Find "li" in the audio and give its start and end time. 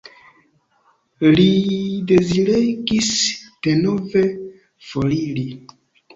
1.39-1.45